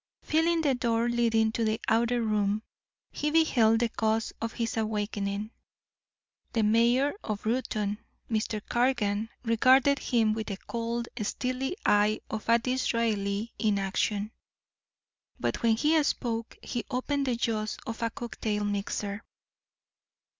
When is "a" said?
12.49-12.57, 18.01-18.09